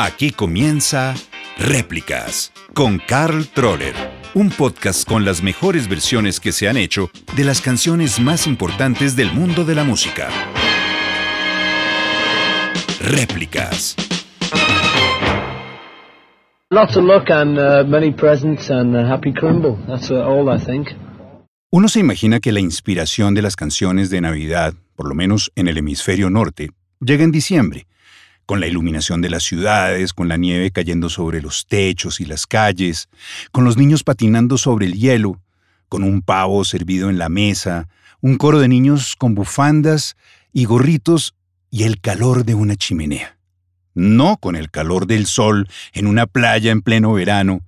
[0.00, 1.16] Aquí comienza
[1.58, 3.96] Réplicas con Carl Troller,
[4.32, 9.16] un podcast con las mejores versiones que se han hecho de las canciones más importantes
[9.16, 10.28] del mundo de la música.
[13.00, 13.96] Réplicas.
[16.70, 19.84] Lots of luck and uh, many presents and a happy crumble.
[19.88, 20.86] That's uh, all I think.
[21.72, 25.66] Uno se imagina que la inspiración de las canciones de Navidad, por lo menos en
[25.66, 27.88] el hemisferio norte, llega en diciembre,
[28.48, 32.46] con la iluminación de las ciudades, con la nieve cayendo sobre los techos y las
[32.46, 33.10] calles,
[33.52, 35.38] con los niños patinando sobre el hielo,
[35.90, 37.88] con un pavo servido en la mesa,
[38.22, 40.16] un coro de niños con bufandas
[40.50, 41.34] y gorritos
[41.70, 43.36] y el calor de una chimenea.
[43.92, 47.60] No con el calor del sol en una playa en pleno verano,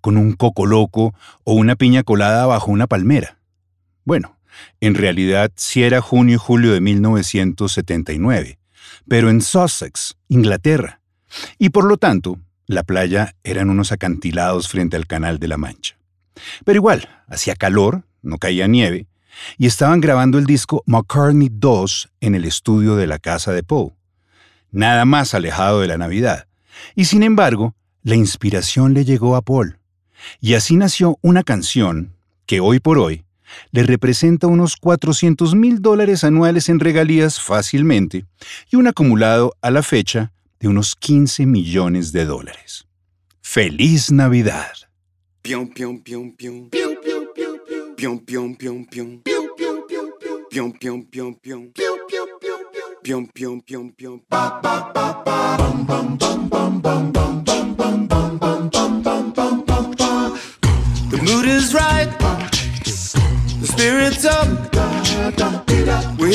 [0.00, 3.38] con un coco loco o una piña colada bajo una palmera.
[4.04, 4.38] Bueno,
[4.80, 8.57] en realidad sí era junio y julio de 1979,
[9.08, 11.00] pero en Sussex, Inglaterra,
[11.58, 15.96] y por lo tanto, la playa eran unos acantilados frente al Canal de la Mancha.
[16.64, 19.06] Pero igual, hacía calor, no caía nieve,
[19.56, 23.92] y estaban grabando el disco McCartney 2 en el estudio de la casa de Poe.
[24.70, 26.46] Nada más alejado de la Navidad.
[26.94, 29.78] Y sin embargo, la inspiración le llegó a Paul.
[30.40, 33.24] Y así nació una canción que hoy por hoy
[33.70, 38.24] le representa unos 400 mil dólares anuales en regalías fácilmente
[38.70, 42.86] y un acumulado a la fecha de unos 15 millones de dólares.
[43.40, 44.72] ¡Feliz Navidad!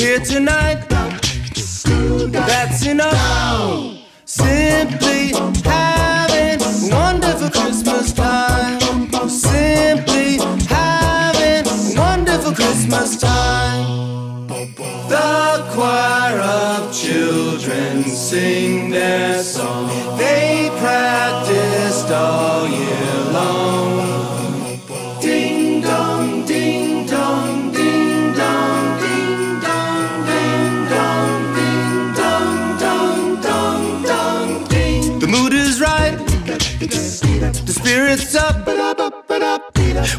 [0.03, 0.85] Here tonight.
[0.89, 3.97] That's enough.
[4.25, 5.31] Simply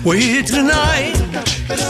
[0.04, 1.14] We're tonight,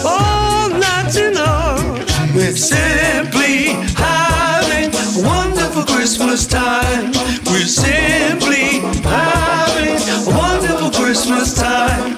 [0.05, 1.99] all night long.
[2.35, 7.13] We're simply having a wonderful Christmas time.
[7.47, 12.17] We're simply having a wonderful Christmas time.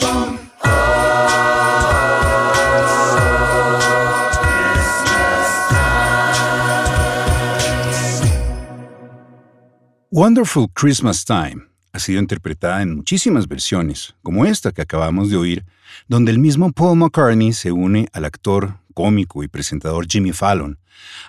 [10.10, 15.64] Wonderful Christmas Time ha sido interpretada en muchísimas versiones, como esta que acabamos de oír,
[16.08, 20.78] donde el mismo Paul McCartney se une al actor, cómico y presentador Jimmy Fallon,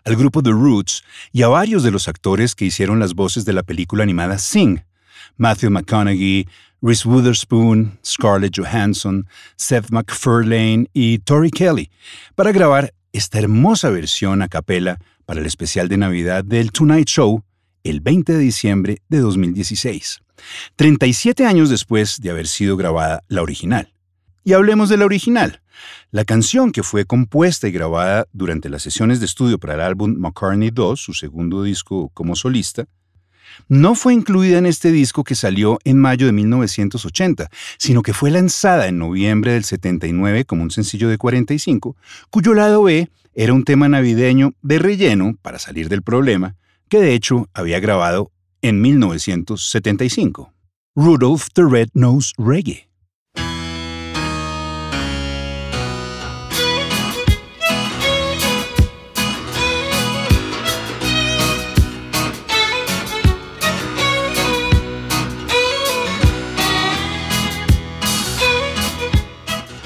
[0.03, 3.53] al grupo The Roots y a varios de los actores que hicieron las voces de
[3.53, 4.81] la película animada Sing,
[5.37, 6.47] Matthew McConaughey,
[6.81, 11.89] Reese Witherspoon, Scarlett Johansson, Seth MacFarlane y Tori Kelly,
[12.35, 17.43] para grabar esta hermosa versión a capela para el especial de Navidad del Tonight Show
[17.83, 20.21] el 20 de diciembre de 2016,
[20.75, 23.93] 37 años después de haber sido grabada la original.
[24.43, 25.61] Y hablemos de la original.
[26.11, 30.15] La canción que fue compuesta y grabada durante las sesiones de estudio para el álbum
[30.17, 32.85] McCartney 2, su segundo disco como solista,
[33.67, 38.31] no fue incluida en este disco que salió en mayo de 1980, sino que fue
[38.31, 41.95] lanzada en noviembre del 79 como un sencillo de 45,
[42.29, 46.55] cuyo lado B era un tema navideño de relleno para salir del problema,
[46.89, 48.31] que de hecho había grabado
[48.61, 50.51] en 1975.
[50.95, 52.87] Rudolph the Red-Nosed Reggae.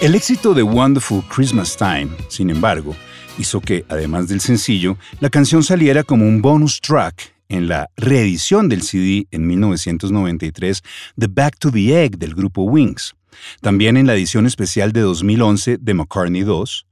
[0.01, 2.95] El éxito de Wonderful Christmas Time, sin embargo,
[3.37, 8.69] hizo que, además del sencillo, la canción saliera como un bonus track en la reedición
[8.69, 10.81] del CD en 1993
[11.19, 13.13] The Back to the Egg del grupo Wings,
[13.61, 16.87] también en la edición especial de 2011 de McCartney 2,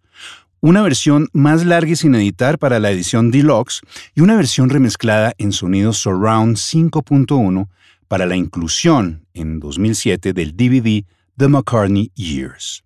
[0.59, 3.81] una versión más larga y sin editar para la edición Deluxe
[4.13, 7.69] y una versión remezclada en sonido Surround 5.1
[8.09, 11.05] para la inclusión en 2007 del DVD
[11.37, 12.83] The McCartney Years.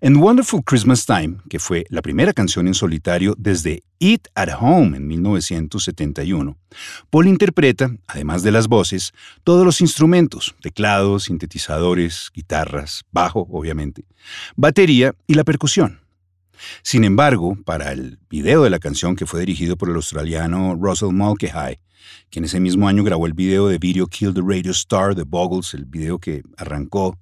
[0.00, 4.96] En Wonderful Christmas Time, que fue la primera canción en solitario desde Eat at Home
[4.96, 6.56] en 1971,
[7.10, 9.12] Paul interpreta, además de las voces,
[9.44, 14.04] todos los instrumentos, teclados, sintetizadores, guitarras, bajo, obviamente,
[14.56, 16.00] batería y la percusión.
[16.82, 21.12] Sin embargo, para el video de la canción que fue dirigido por el australiano Russell
[21.12, 21.78] Mulcahy,
[22.30, 25.74] quien ese mismo año grabó el video de Video Kill the Radio Star de Boggles,
[25.74, 27.18] el video que arrancó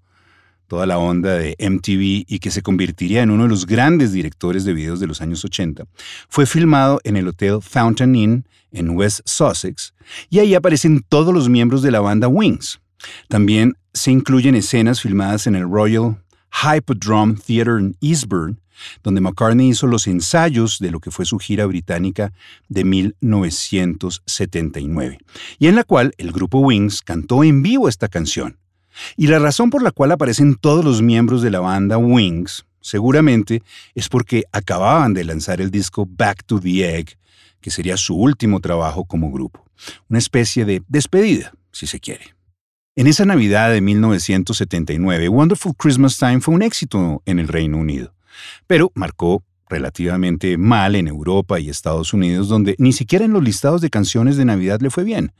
[0.73, 4.65] toda la onda de MTV y que se convertiría en uno de los grandes directores
[4.65, 5.85] de videos de los años 80,
[6.31, 9.93] fue filmado en el Hotel Fountain Inn en West Sussex
[10.31, 12.81] y ahí aparecen todos los miembros de la banda Wings.
[13.29, 16.17] También se incluyen escenas filmadas en el Royal
[16.65, 18.57] Hippodrome Theatre en Eastbourne,
[19.03, 22.33] donde McCartney hizo los ensayos de lo que fue su gira británica
[22.71, 25.19] de 1979,
[25.59, 28.57] y en la cual el grupo Wings cantó en vivo esta canción.
[29.17, 33.63] Y la razón por la cual aparecen todos los miembros de la banda Wings, seguramente,
[33.95, 37.17] es porque acababan de lanzar el disco Back to the Egg,
[37.61, 39.65] que sería su último trabajo como grupo.
[40.09, 42.35] Una especie de despedida, si se quiere.
[42.95, 48.13] En esa Navidad de 1979, Wonderful Christmas Time fue un éxito en el Reino Unido,
[48.67, 53.81] pero marcó relativamente mal en Europa y Estados Unidos, donde ni siquiera en los listados
[53.81, 55.33] de canciones de Navidad le fue bien.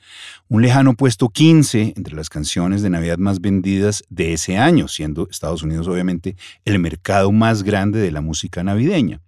[0.49, 5.29] Un lejano puesto 15 entre las canciones de Navidad más vendidas de ese año, siendo
[5.31, 9.21] Estados Unidos obviamente el mercado más grande de la música navideña.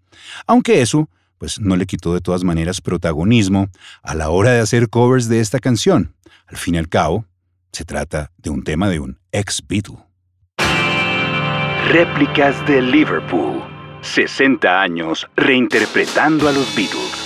[0.47, 1.09] Aunque eso,
[1.39, 3.69] pues no le quitó de todas maneras protagonismo
[4.03, 6.15] a la hora de hacer covers de esta canción.
[6.47, 7.27] Al fin y al cabo,
[7.73, 9.99] se trata de un tema de un ex Beatle.
[11.91, 13.74] Réplicas de Liverpool.
[14.05, 17.25] 60 años reinterpretando a los Beatles.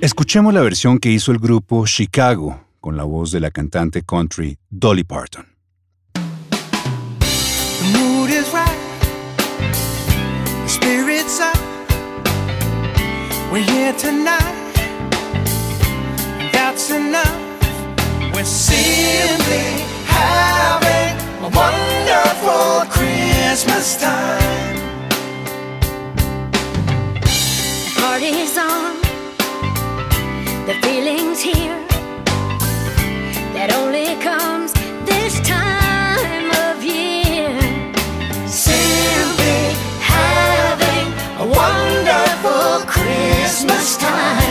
[0.00, 4.58] Escuchemos la versión que hizo el grupo Chicago con la voz de la cantante country
[4.68, 5.46] Dolly Parton.
[6.12, 8.68] The mood is right,
[10.62, 11.56] the spirit's up.
[13.50, 14.74] We're here tonight,
[16.38, 17.34] and that's enough.
[18.34, 23.15] We're simply having a wonderful Christmas
[23.64, 24.76] time.
[27.96, 29.00] party's on.
[30.66, 31.80] The feeling's here
[33.54, 34.74] that only comes
[35.06, 37.56] this time of year.
[38.46, 41.08] Simply having
[41.40, 44.45] a wonderful Christmas time.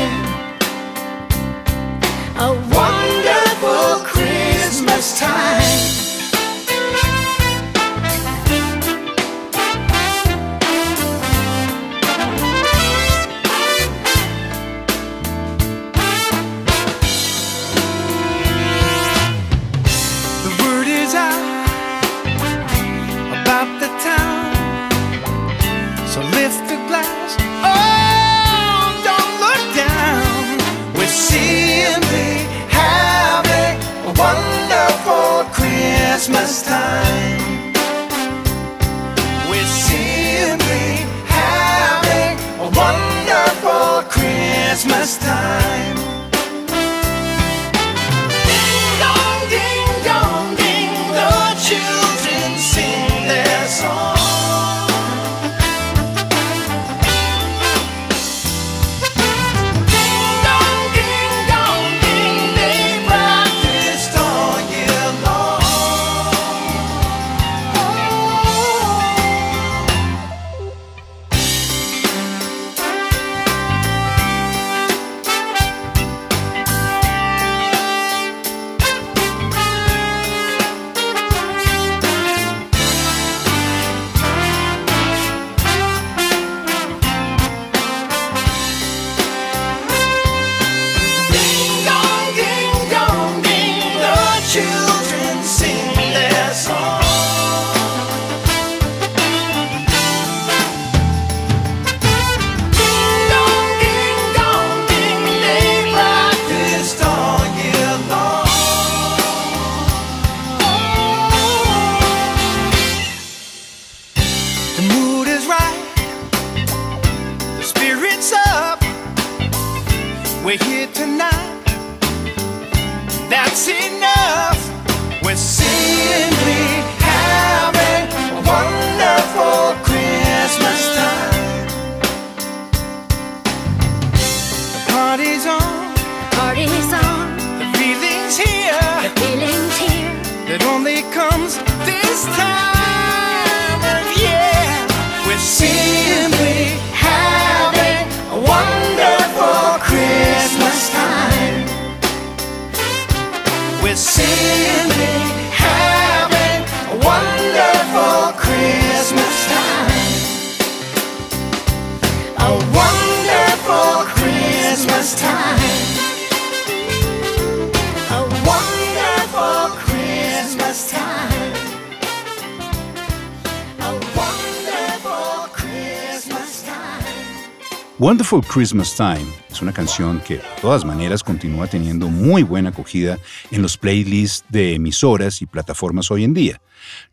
[177.97, 183.17] Wonderful Christmas Time es una canción que de todas maneras continúa teniendo muy buena acogida
[183.51, 186.61] en los playlists de emisoras y plataformas hoy en día.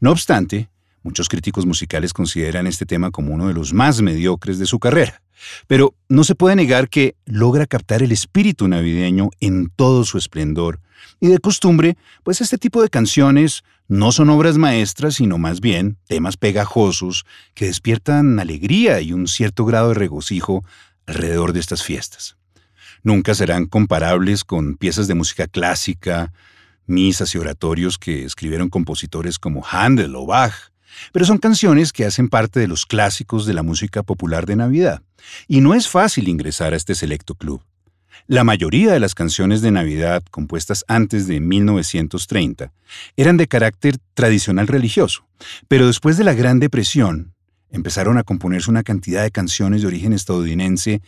[0.00, 0.70] No obstante,
[1.04, 5.22] muchos críticos musicales consideran este tema como uno de los más mediocres de su carrera.
[5.68, 10.80] Pero no se puede negar que logra captar el espíritu navideño en todo su esplendor.
[11.20, 15.98] Y de costumbre, pues este tipo de canciones no son obras maestras, sino más bien
[16.08, 20.64] temas pegajosos que despiertan alegría y un cierto grado de regocijo
[21.06, 22.36] alrededor de estas fiestas.
[23.02, 26.32] Nunca serán comparables con piezas de música clásica,
[26.86, 30.54] misas y oratorios que escribieron compositores como Handel o Bach,
[31.12, 35.02] pero son canciones que hacen parte de los clásicos de la música popular de Navidad,
[35.48, 37.62] y no es fácil ingresar a este selecto club.
[38.26, 42.72] La mayoría de las canciones de Navidad compuestas antes de 1930
[43.16, 45.24] eran de carácter tradicional religioso,
[45.68, 47.34] pero después de la Gran Depresión
[47.70, 51.02] empezaron a componerse una cantidad de canciones de origen estadounidense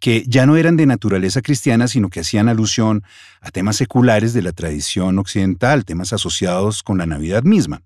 [0.00, 3.02] que ya no eran de naturaleza cristiana, sino que hacían alusión
[3.40, 7.82] a temas seculares de la tradición occidental, temas asociados con la Navidad misma.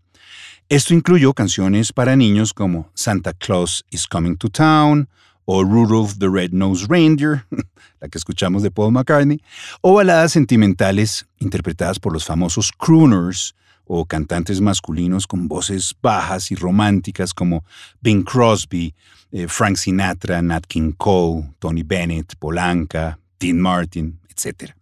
[0.68, 5.08] Esto incluyó canciones para niños como Santa Claus is Coming to Town
[5.44, 7.44] o Rudolph the Red-Nosed Reindeer,
[8.00, 9.42] la que escuchamos de Paul McCartney,
[9.80, 16.54] o baladas sentimentales interpretadas por los famosos crooners o cantantes masculinos con voces bajas y
[16.54, 17.64] románticas como
[18.00, 18.94] Bing Crosby,
[19.32, 24.72] eh, Frank Sinatra, Nat King Cole, Tony Bennett, Polanca, Dean Martin, etc.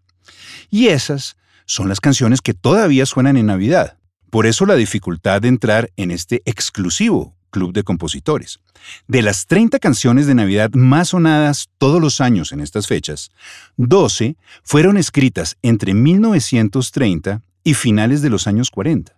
[0.71, 3.97] Y esas son las canciones que todavía suenan en Navidad.
[4.31, 8.61] Por eso la dificultad de entrar en este exclusivo club de compositores.
[9.07, 13.30] De las 30 canciones de Navidad más sonadas todos los años en estas fechas,
[13.76, 19.16] 12 fueron escritas entre 1930 y finales de los años 40.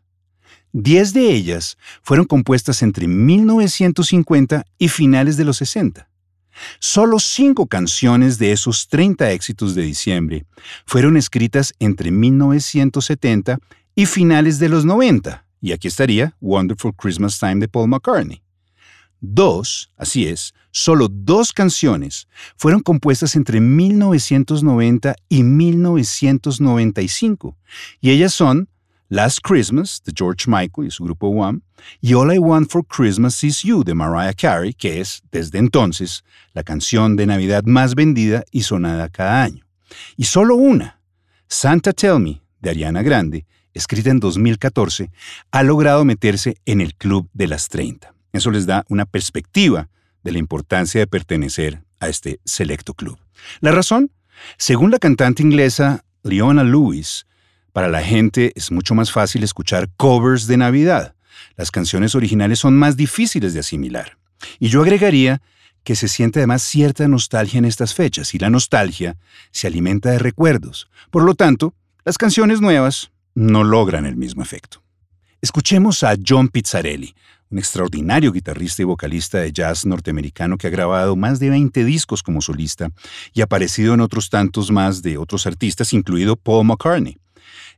[0.73, 6.09] 10 de ellas fueron compuestas entre 1950 y finales de los 60.
[6.79, 10.45] Solo cinco canciones de esos 30 éxitos de diciembre
[10.87, 13.59] fueron escritas entre 1970
[13.95, 15.45] y finales de los 90.
[15.62, 18.42] Y aquí estaría Wonderful Christmas Time de Paul McCartney.
[19.21, 22.26] Dos, así es, solo dos canciones
[22.57, 27.57] fueron compuestas entre 1990 y 1995,
[28.00, 28.69] y ellas son
[29.09, 31.61] Last Christmas de George Michael y su grupo One,
[32.00, 36.25] y All I Want for Christmas Is You de Mariah Carey, que es, desde entonces,
[36.52, 39.64] la canción de Navidad más vendida y sonada cada año.
[40.16, 41.00] Y solo una,
[41.47, 45.11] Santa Tell Me de Ariana Grande, escrita en 2014,
[45.50, 48.14] ha logrado meterse en el club de las 30.
[48.33, 49.88] Eso les da una perspectiva
[50.23, 53.19] de la importancia de pertenecer a este selecto club.
[53.61, 54.11] La razón,
[54.57, 57.26] según la cantante inglesa Leona Lewis,
[57.73, 61.14] para la gente es mucho más fácil escuchar covers de Navidad.
[61.57, 64.19] Las canciones originales son más difíciles de asimilar.
[64.59, 65.41] Y yo agregaría
[65.85, 69.17] que se siente además cierta nostalgia en estas fechas, y la nostalgia
[69.50, 70.88] se alimenta de recuerdos.
[71.11, 71.75] Por lo tanto,
[72.05, 74.83] las canciones nuevas no logran el mismo efecto.
[75.41, 77.15] Escuchemos a John Pizzarelli,
[77.51, 82.23] un extraordinario guitarrista y vocalista de jazz norteamericano que ha grabado más de 20 discos
[82.23, 82.91] como solista
[83.33, 87.19] y ha aparecido en otros tantos más de otros artistas, incluido Paul McCartney.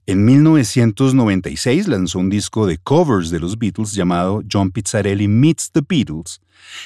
[0.07, 5.81] En 1996 lanzó un disco de covers de los Beatles llamado John Pizzarelli Meets the
[5.87, 6.41] Beatles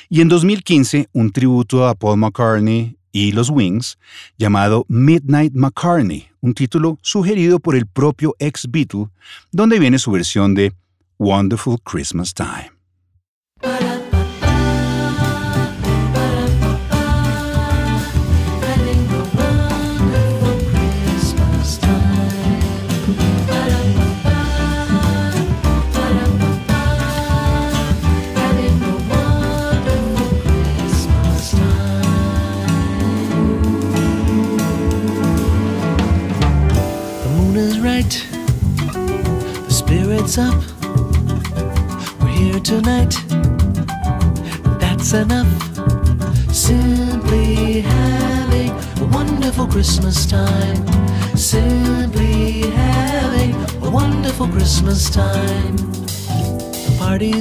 [0.08, 3.98] y en 2015 un tributo a Paul McCartney y los Wings
[4.38, 9.08] llamado Midnight McCartney, un título sugerido por el propio ex Beatle,
[9.50, 10.72] donde viene su versión de
[11.18, 12.77] Wonderful Christmas Time.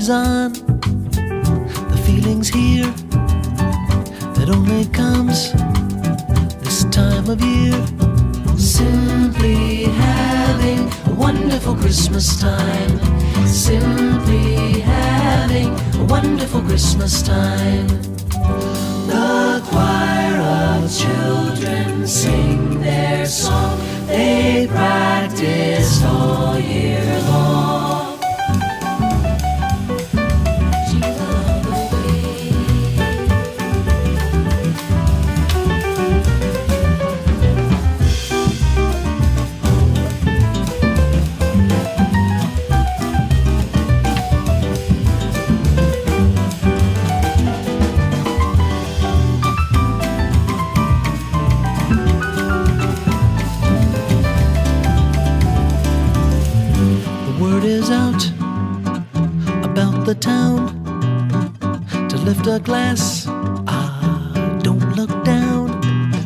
[0.10, 2.92] On, the feeling's here
[4.36, 5.52] that only comes
[6.64, 7.86] this time of year.
[8.58, 13.00] Simply having a wonderful Christmas time.
[13.48, 17.88] Simply having a wonderful Christmas time.
[19.08, 23.80] The choir of children sing their song.
[24.08, 27.87] They practice all year long.
[62.68, 63.26] Glass.
[63.66, 65.66] Ah, don't look down.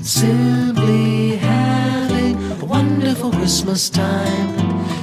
[0.01, 4.49] Simply having a wonderful Christmas time.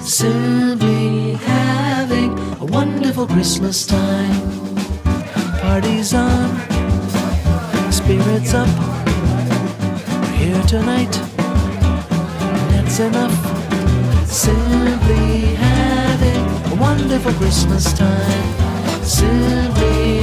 [0.03, 2.31] Simply having
[2.61, 4.35] a wonderful Christmas time.
[5.63, 6.49] Parties on,
[7.93, 8.73] spirits up.
[10.21, 11.15] We're here tonight,
[12.71, 13.39] that's enough.
[14.27, 16.43] Simply having
[16.73, 18.45] a wonderful Christmas time.
[19.05, 20.18] Simply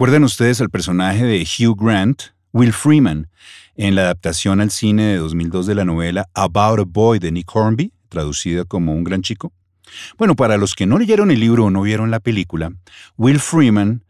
[0.00, 2.22] ¿Recuerdan ustedes al personaje de Hugh Grant,
[2.54, 3.28] Will Freeman,
[3.76, 7.54] en la adaptación al cine de 2002 de la novela About a Boy de Nick
[7.54, 9.52] Hornby, traducida como Un gran chico?
[10.16, 12.72] Bueno, para los que no leyeron el libro o no vieron la película,
[13.18, 14.02] Will Freeman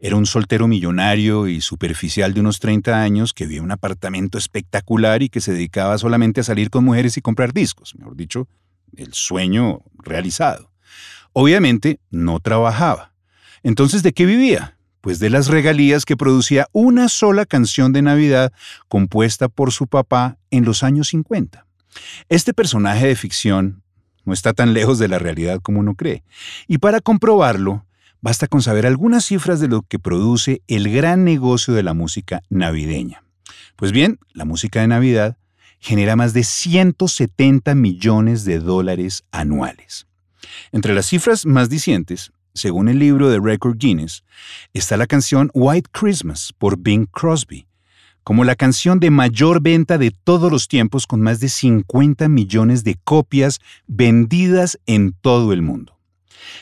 [0.00, 4.36] era un soltero millonario y superficial de unos 30 años que vivía en un apartamento
[4.36, 8.48] espectacular y que se dedicaba solamente a salir con mujeres y comprar discos, mejor dicho,
[8.98, 10.70] el sueño realizado.
[11.32, 13.14] Obviamente no trabajaba.
[13.62, 14.77] Entonces, ¿de qué vivía?
[15.08, 18.52] Pues de las regalías que producía una sola canción de Navidad
[18.88, 21.64] compuesta por su papá en los años 50.
[22.28, 23.82] Este personaje de ficción
[24.26, 26.24] no está tan lejos de la realidad como uno cree.
[26.66, 27.86] Y para comprobarlo,
[28.20, 32.42] basta con saber algunas cifras de lo que produce el gran negocio de la música
[32.50, 33.22] navideña.
[33.76, 35.38] Pues bien, la música de Navidad
[35.78, 40.06] genera más de 170 millones de dólares anuales.
[40.70, 44.24] Entre las cifras más dicientes, según el libro de Record Guinness,
[44.72, 47.66] está la canción White Christmas por Bing Crosby,
[48.24, 52.84] como la canción de mayor venta de todos los tiempos con más de 50 millones
[52.84, 55.98] de copias vendidas en todo el mundo.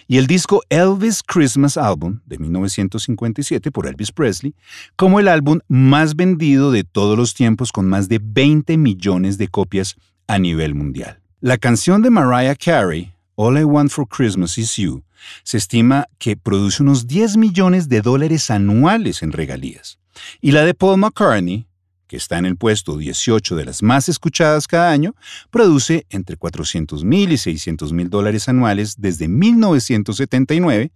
[0.08, 4.54] Y el disco Elvis Christmas Album de 1957 por Elvis Presley
[4.96, 9.48] como el álbum más vendido de todos los tiempos con más de 20 millones de
[9.48, 9.96] copias
[10.26, 11.20] a nivel mundial.
[11.40, 15.04] La canción de Mariah Carey, All I Want for Christmas Is You,
[15.42, 19.98] se estima que produce unos 10 millones de dólares anuales en regalías.
[20.40, 21.66] Y la de Paul McCartney,
[22.06, 25.14] que está en el puesto 18 de las más escuchadas cada año,
[25.50, 30.92] produce entre 400 mil y 600 mil dólares anuales desde 1979,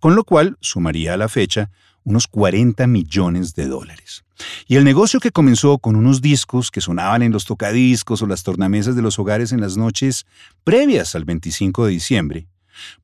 [0.00, 1.70] con lo cual sumaría a la fecha
[2.04, 4.24] unos 40 millones de dólares.
[4.66, 8.42] Y el negocio que comenzó con unos discos que sonaban en los tocadiscos o las
[8.42, 10.26] tornamesas de los hogares en las noches
[10.64, 12.46] previas al 25 de diciembre,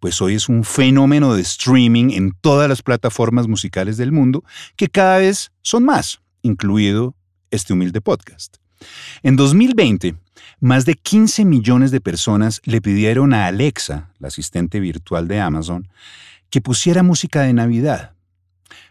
[0.00, 4.44] pues hoy es un fenómeno de streaming en todas las plataformas musicales del mundo
[4.76, 7.14] que cada vez son más, incluido
[7.50, 8.56] este humilde podcast.
[9.22, 10.16] En 2020,
[10.60, 15.88] más de 15 millones de personas le pidieron a Alexa, la asistente virtual de Amazon,
[16.48, 18.14] que pusiera música de Navidad.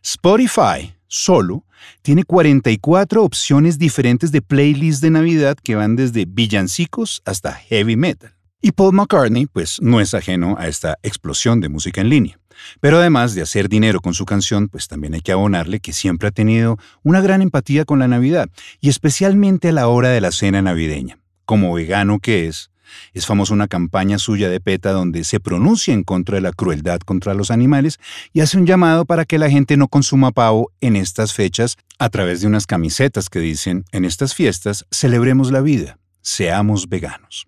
[0.03, 1.65] Spotify, solo,
[2.01, 8.33] tiene 44 opciones diferentes de playlists de Navidad que van desde villancicos hasta heavy metal.
[8.61, 12.39] Y Paul McCartney, pues, no es ajeno a esta explosión de música en línea.
[12.81, 16.27] Pero además de hacer dinero con su canción, pues también hay que abonarle que siempre
[16.27, 18.49] ha tenido una gran empatía con la Navidad,
[18.81, 21.19] y especialmente a la hora de la cena navideña.
[21.45, 22.69] Como vegano que es,
[23.13, 26.99] es famosa una campaña suya de PETA donde se pronuncia en contra de la crueldad
[26.99, 27.99] contra los animales
[28.33, 32.09] y hace un llamado para que la gente no consuma pavo en estas fechas a
[32.09, 37.47] través de unas camisetas que dicen, en estas fiestas celebremos la vida, seamos veganos.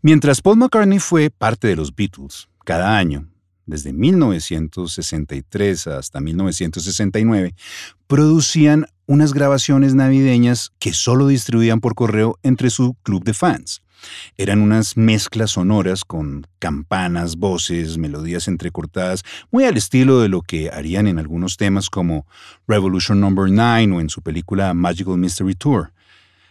[0.00, 3.28] Mientras Paul McCartney fue parte de los Beatles, cada año,
[3.66, 7.54] desde 1963 hasta 1969,
[8.06, 13.81] producían unas grabaciones navideñas que solo distribuían por correo entre su club de fans.
[14.36, 20.70] Eran unas mezclas sonoras con campanas, voces, melodías entrecortadas, muy al estilo de lo que
[20.70, 22.26] harían en algunos temas como
[22.66, 23.30] Revolution No.
[23.30, 25.92] 9 o en su película Magical Mystery Tour.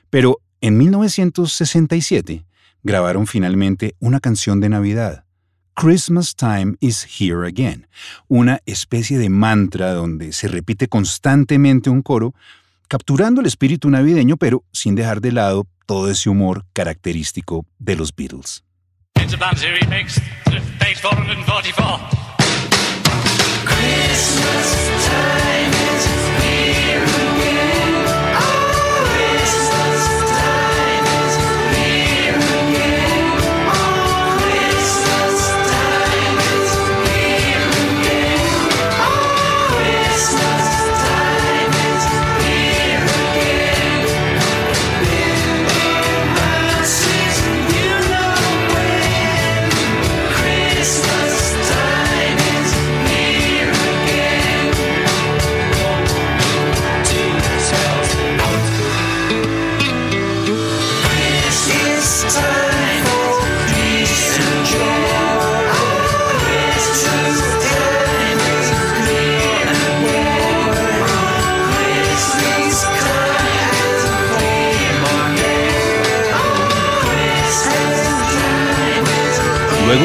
[0.09, 2.45] Pero en 1967
[2.83, 5.25] grabaron finalmente una canción de Navidad.
[5.73, 7.87] Christmas Time is Here Again,
[8.27, 12.35] una especie de mantra donde se repite constantemente un coro,
[12.87, 18.15] capturando el espíritu navideño pero sin dejar de lado todo ese humor característico de los
[18.15, 18.63] Beatles.
[19.17, 19.33] It's
[25.09, 25.50] a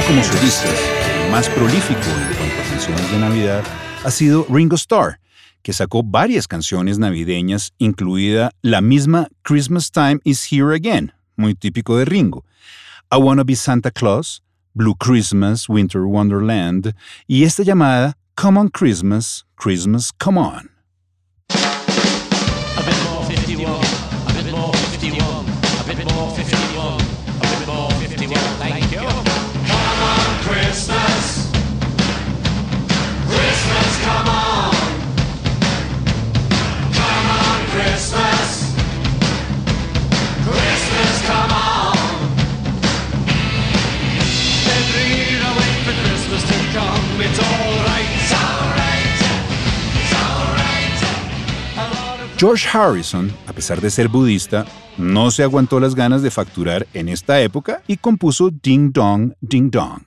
[0.07, 0.69] como solista,
[1.25, 3.65] el más prolífico en cuanto a canciones de Navidad
[4.05, 5.19] ha sido Ringo Starr,
[5.63, 11.97] que sacó varias canciones navideñas, incluida la misma Christmas Time is Here Again, muy típico
[11.99, 12.45] de Ringo,
[13.11, 14.43] I Wanna Be Santa Claus,
[14.75, 16.95] Blue Christmas, Winter Wonderland
[17.27, 20.76] y esta llamada Come on Christmas, Christmas Come On.
[52.39, 54.67] George Harrison, a pesar de ser budista,
[54.99, 59.71] no se aguantó las ganas de facturar en esta época y compuso Ding Dong, Ding
[59.71, 60.03] Dong.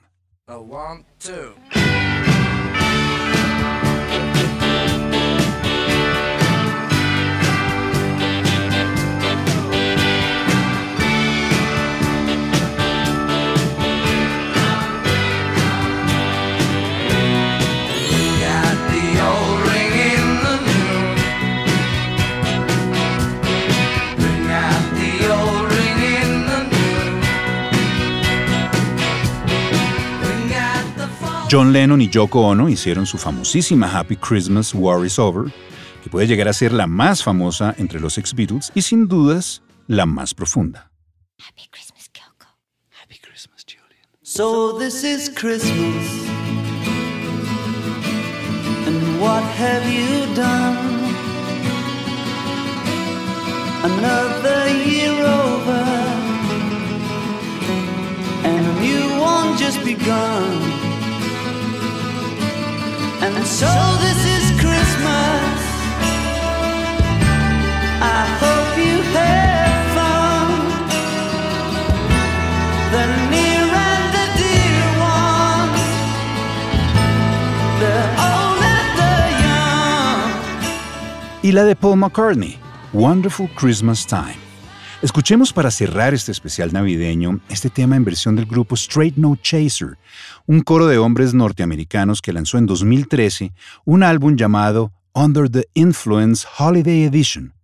[31.50, 35.52] John Lennon y Yoko Ono hicieron su famosísima Happy Christmas, War is Over,
[36.00, 39.60] que puede llegar a ser la más famosa entre los ex Beatles y sin dudas
[39.88, 40.92] la más profunda.
[41.40, 42.46] Happy Christmas, Kyoko.
[42.90, 44.06] Happy Christmas, Julian.
[44.22, 46.06] So this is Christmas.
[48.86, 51.00] And what have you done?
[53.82, 55.82] another year over,
[58.44, 60.79] and a new one just begun.
[63.22, 63.68] And so
[64.00, 65.58] this is Christmas.
[68.00, 70.46] I hope you have fun.
[72.94, 73.04] The
[73.34, 74.84] near and the dear
[75.16, 75.84] ones,
[77.82, 77.96] the
[78.28, 80.22] old and the young.
[81.42, 82.56] Y la de Paul McCartney,
[82.94, 84.49] Wonderful Christmas Time.
[85.02, 89.96] Escuchemos para cerrar este especial navideño este tema en versión del grupo Straight No Chaser,
[90.46, 93.54] un coro de hombres norteamericanos que lanzó en 2013
[93.86, 97.54] un álbum llamado Under the Influence Holiday Edition,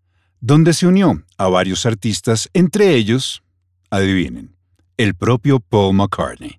[0.40, 3.42] donde se unió a varios artistas, entre ellos,
[3.90, 4.57] adivinen,
[4.96, 6.59] el propio Paul McCartney.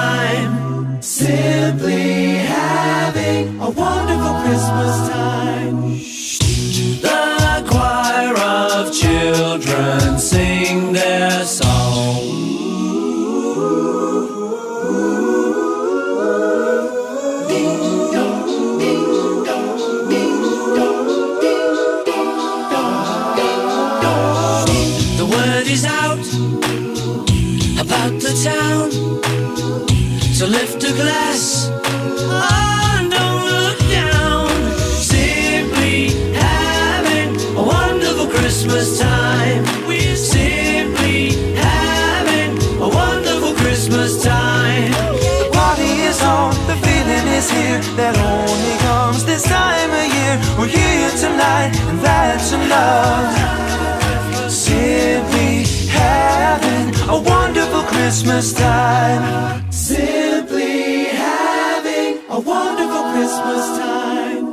[58.11, 59.71] Christmas time.
[59.71, 64.45] Simply having a wonderful Christmas time.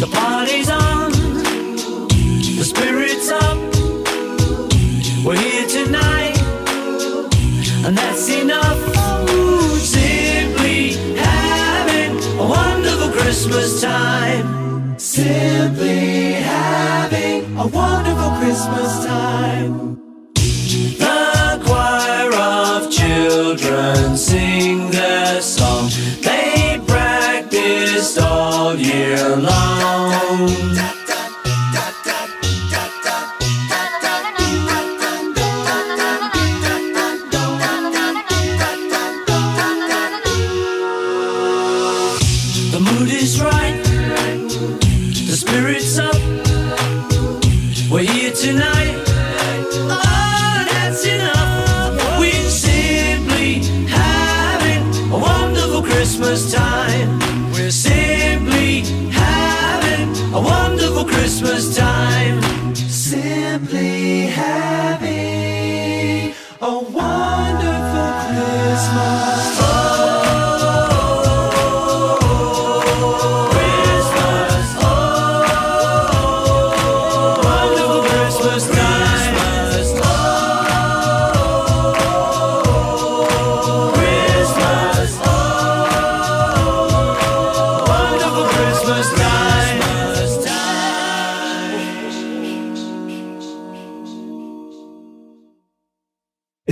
[0.00, 1.12] The party's on,
[2.58, 3.56] the spirit's up.
[5.24, 6.36] We're here tonight,
[7.86, 8.80] and that's enough.
[9.78, 14.98] Simply having a wonderful Christmas time.
[14.98, 19.99] Simply having a wonderful Christmas time.
[23.70, 25.88] Children sing their song.
[26.22, 30.10] They practiced all year long.
[42.72, 42.80] The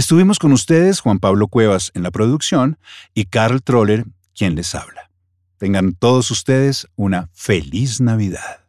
[0.09, 2.79] Estuvimos con ustedes Juan Pablo Cuevas en la producción
[3.12, 5.11] y Carl Troller quien les habla.
[5.59, 8.61] Tengan todos ustedes una feliz Navidad.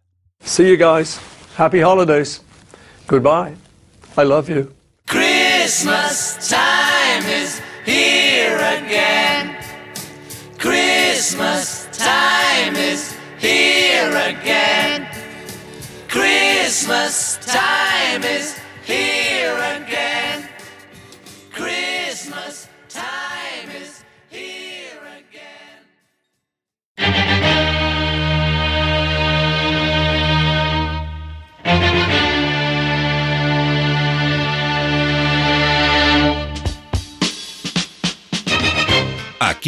[0.43, 1.17] See you guys.
[1.58, 2.41] Happy holidays.
[3.08, 3.56] Goodbye.
[4.17, 4.69] I love you.
[5.08, 9.56] Christmas time is here again.
[10.58, 15.08] Christmas time is here again.
[16.10, 18.59] Christmas time is